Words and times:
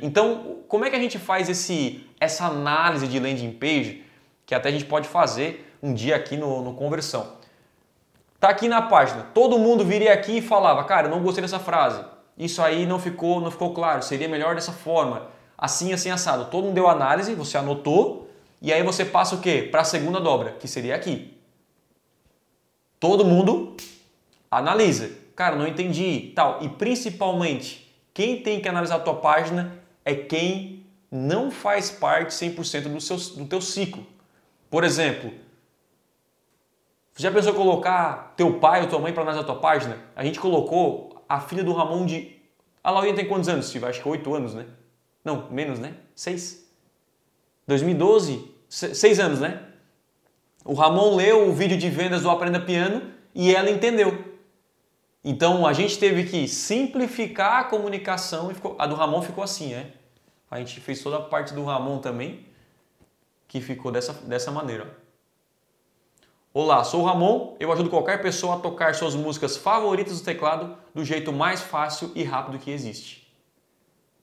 Então, 0.00 0.58
como 0.68 0.84
é 0.84 0.90
que 0.90 0.96
a 0.96 0.98
gente 0.98 1.18
faz 1.18 1.48
esse, 1.48 2.06
essa 2.20 2.44
análise 2.44 3.08
de 3.08 3.18
landing 3.18 3.52
page, 3.52 4.04
que 4.44 4.54
até 4.54 4.68
a 4.68 4.72
gente 4.72 4.84
pode 4.84 5.08
fazer 5.08 5.74
um 5.82 5.94
dia 5.94 6.14
aqui 6.14 6.36
no, 6.36 6.60
no 6.60 6.74
Conversão? 6.74 7.32
Tá 8.38 8.50
aqui 8.50 8.68
na 8.68 8.82
página, 8.82 9.22
todo 9.32 9.58
mundo 9.58 9.86
viria 9.86 10.12
aqui 10.12 10.38
e 10.38 10.42
falava, 10.42 10.84
cara, 10.84 11.06
eu 11.06 11.10
não 11.10 11.22
gostei 11.22 11.40
dessa 11.40 11.58
frase, 11.58 12.04
isso 12.36 12.60
aí 12.60 12.84
não 12.84 12.98
ficou, 12.98 13.40
não 13.40 13.50
ficou 13.50 13.72
claro, 13.72 14.02
seria 14.02 14.28
melhor 14.28 14.54
dessa 14.54 14.70
forma, 14.70 15.28
assim, 15.56 15.94
assim, 15.94 16.10
assado. 16.10 16.50
Todo 16.50 16.64
mundo 16.64 16.74
deu 16.74 16.88
análise, 16.88 17.34
você 17.34 17.56
anotou, 17.56 18.30
e 18.60 18.74
aí 18.74 18.82
você 18.82 19.02
passa 19.02 19.34
o 19.34 19.40
quê? 19.40 19.66
Para 19.70 19.80
a 19.80 19.84
segunda 19.84 20.20
dobra, 20.20 20.52
que 20.60 20.68
seria 20.68 20.94
aqui. 20.94 21.38
Todo 23.00 23.24
mundo 23.24 23.74
analisa. 24.50 25.10
Cara, 25.34 25.56
não 25.56 25.66
entendi, 25.66 26.32
tal. 26.34 26.62
E 26.62 26.68
principalmente, 26.68 27.90
quem 28.12 28.42
tem 28.42 28.60
que 28.60 28.68
analisar 28.68 28.96
a 28.96 29.00
tua 29.00 29.16
página 29.16 29.85
é 30.06 30.14
quem 30.14 30.86
não 31.10 31.50
faz 31.50 31.90
parte 31.90 32.30
100% 32.30 32.84
do, 32.84 33.00
seu, 33.00 33.16
do 33.16 33.46
teu 33.46 33.60
ciclo. 33.60 34.06
Por 34.70 34.84
exemplo, 34.84 35.32
já 37.16 37.30
pensou 37.30 37.52
em 37.52 37.56
colocar 37.56 38.32
teu 38.36 38.60
pai 38.60 38.82
ou 38.82 38.88
tua 38.88 39.00
mãe 39.00 39.12
para 39.12 39.22
analisar 39.24 39.42
a 39.42 39.46
tua 39.46 39.58
página? 39.58 39.98
A 40.14 40.24
gente 40.24 40.38
colocou 40.38 41.24
a 41.28 41.40
filha 41.40 41.64
do 41.64 41.72
Ramon 41.72 42.06
de... 42.06 42.36
A 42.84 42.90
Laurinha 42.92 43.16
tem 43.16 43.26
quantos 43.26 43.48
anos, 43.48 43.66
Steve? 43.66 43.84
Acho 43.84 44.00
que 44.00 44.08
8 44.08 44.32
anos, 44.32 44.54
né? 44.54 44.64
Não, 45.24 45.50
menos, 45.50 45.80
né? 45.80 45.94
6. 46.14 46.64
2012, 47.66 48.48
6 48.68 49.18
anos, 49.18 49.40
né? 49.40 49.60
O 50.64 50.74
Ramon 50.74 51.16
leu 51.16 51.48
o 51.48 51.52
vídeo 51.52 51.76
de 51.76 51.90
vendas 51.90 52.22
do 52.22 52.30
Aprenda 52.30 52.60
Piano 52.60 53.10
e 53.34 53.52
ela 53.52 53.70
entendeu. 53.70 54.35
Então 55.28 55.66
a 55.66 55.72
gente 55.72 55.98
teve 55.98 56.22
que 56.22 56.46
simplificar 56.46 57.58
a 57.58 57.64
comunicação 57.64 58.48
e 58.48 58.54
ficou, 58.54 58.76
a 58.78 58.86
do 58.86 58.94
Ramon 58.94 59.20
ficou 59.22 59.42
assim, 59.42 59.74
né? 59.74 59.90
A 60.48 60.60
gente 60.60 60.80
fez 60.80 61.02
toda 61.02 61.16
a 61.16 61.20
parte 61.20 61.52
do 61.52 61.64
Ramon 61.64 61.98
também, 61.98 62.46
que 63.48 63.60
ficou 63.60 63.90
dessa, 63.90 64.12
dessa 64.12 64.52
maneira. 64.52 64.96
Olá, 66.54 66.84
sou 66.84 67.02
o 67.02 67.04
Ramon, 67.04 67.56
eu 67.58 67.72
ajudo 67.72 67.90
qualquer 67.90 68.22
pessoa 68.22 68.54
a 68.54 68.60
tocar 68.60 68.94
suas 68.94 69.16
músicas 69.16 69.56
favoritas 69.56 70.20
do 70.20 70.24
teclado 70.24 70.78
do 70.94 71.04
jeito 71.04 71.32
mais 71.32 71.60
fácil 71.60 72.12
e 72.14 72.22
rápido 72.22 72.60
que 72.60 72.70
existe. 72.70 73.28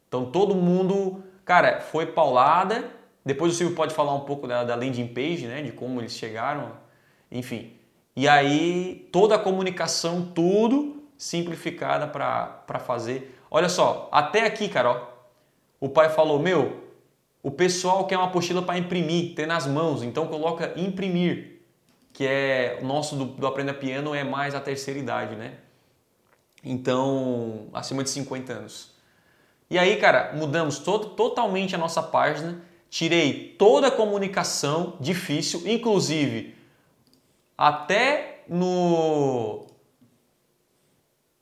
Então 0.08 0.32
todo 0.32 0.56
mundo, 0.56 1.22
cara, 1.44 1.82
foi 1.82 2.06
paulada. 2.06 2.90
Depois 3.26 3.52
o 3.52 3.56
Silvio 3.58 3.76
pode 3.76 3.94
falar 3.94 4.16
um 4.16 4.22
pouco 4.22 4.48
da, 4.48 4.64
da 4.64 4.74
landing 4.74 5.08
page, 5.08 5.48
né? 5.48 5.62
De 5.64 5.74
como 5.74 6.00
eles 6.00 6.14
chegaram, 6.14 6.72
enfim. 7.30 7.83
E 8.16 8.28
aí 8.28 9.08
toda 9.12 9.36
a 9.36 9.40
comunicação, 9.40 10.32
tudo 10.34 11.04
simplificada 11.18 12.08
para 12.08 12.80
fazer. 12.80 13.40
Olha 13.50 13.70
só, 13.70 14.10
até 14.12 14.46
aqui, 14.46 14.68
Carol, 14.68 15.08
o 15.80 15.90
pai 15.90 16.10
falou: 16.10 16.40
Meu, 16.40 16.84
o 17.42 17.52
pessoal 17.52 18.06
quer 18.06 18.18
uma 18.18 18.28
apostila 18.28 18.62
para 18.62 18.78
imprimir, 18.78 19.36
ter 19.36 19.46
nas 19.48 19.66
mãos, 19.66 20.04
então 20.04 20.28
coloca 20.28 20.74
imprimir, 20.76 21.62
que 22.12 22.26
é 22.26 22.80
o 22.82 22.86
nosso 22.86 23.16
do, 23.16 23.26
do 23.26 23.48
Aprenda 23.48 23.74
Piano 23.74 24.14
é 24.14 24.24
mais 24.24 24.54
a 24.54 24.62
terceira 24.62 25.00
idade, 25.00 25.36
né? 25.36 25.56
Então, 26.64 27.68
acima 27.74 28.04
de 28.04 28.10
50 28.10 28.54
anos. 28.54 28.92
E 29.70 29.78
aí, 29.78 29.98
cara, 29.98 30.32
mudamos 30.34 30.80
todo, 30.80 31.10
totalmente 31.10 31.76
a 31.76 31.78
nossa 31.78 32.02
página, 32.02 32.62
tirei 32.90 33.56
toda 33.58 33.88
a 33.88 33.92
comunicação 33.92 34.96
difícil, 35.00 35.64
inclusive 35.66 36.56
até 37.58 38.44
no, 38.48 39.68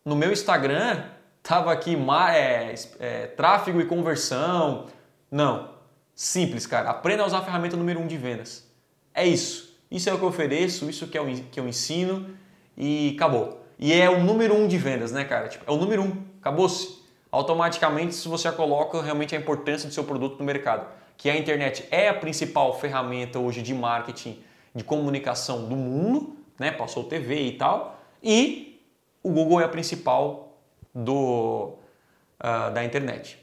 no 0.04 0.16
meu 0.16 0.31
Instagram 0.31 1.03
tava 1.42 1.72
aqui 1.72 1.98
é, 2.34 2.76
é, 3.00 3.28
tráfego 3.28 3.81
e 3.81 3.86
conversão. 3.86 4.88
Não. 5.30 5.72
Simples, 6.14 6.68
cara. 6.68 6.90
Aprenda 6.90 7.23
a 7.23 7.26
usar 7.26 7.40
a 7.40 7.42
ferramenta 7.42 7.76
número 7.76 8.00
um 8.00 8.08
de 8.08 8.18
vendas. 8.18 8.70
É 9.14 9.26
isso. 9.26 9.80
Isso 9.90 10.09
é 10.09 10.14
o 10.14 10.18
que 10.18 10.23
eu 10.23 10.30
ofereço, 10.30 10.90
isso 10.90 11.08
que 11.08 11.18
eu, 11.18 11.26
que 11.52 11.59
eu 11.59 11.68
ensino 11.68 12.30
e 12.78 13.13
acabou. 13.16 13.66
E 13.78 13.91
é 13.91 14.09
o 14.09 14.24
número 14.24 14.56
um 14.56 14.68
de 14.68 14.78
vendas, 14.78 15.12
né, 15.12 15.25
cara? 15.25 15.47
Tipo, 15.47 15.69
é 15.69 15.74
o 15.74 15.78
número 15.78 16.03
um. 16.03 16.24
Acabou-se. 16.40 17.02
Automaticamente, 17.31 18.13
se 18.13 18.28
você 18.28 18.44
já 18.44 18.52
coloca 18.52 19.02
realmente 19.02 19.36
a 19.36 19.40
importância 19.40 19.88
do 19.88 19.94
seu 19.94 20.03
produto 20.03 20.38
no 20.38 20.46
mercado, 20.46 20.86
que 21.18 21.30
a 21.30 21.38
internet 21.38 21.88
é 21.90 22.09
a 22.09 22.13
principal 22.13 22.78
ferramenta 22.80 23.40
hoje 23.40 23.62
de 23.62 23.74
marketing 23.74 24.41
de 24.74 24.84
comunicação 24.84 25.68
do 25.68 25.76
mundo, 25.76 26.38
né? 26.59 26.72
Passou 26.72 27.04
TV 27.04 27.42
e 27.42 27.58
tal, 27.58 28.00
e 28.24 28.82
o 29.24 29.30
Google 29.32 29.62
é 29.62 29.66
a 29.66 29.70
principal 29.70 30.58
do, 30.94 31.74
uh, 32.40 32.72
da 32.74 32.84
internet. 32.84 33.38